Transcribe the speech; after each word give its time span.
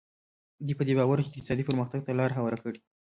دوی 0.65 0.75
په 0.77 0.83
دې 0.87 0.93
باور 0.99 1.17
وو 1.17 1.25
چې 1.25 1.29
اقتصادي 1.31 1.63
پرمختګ 1.69 2.01
ته 2.05 2.11
لار 2.19 2.31
هواره 2.37 2.57
کړي. 2.63 2.79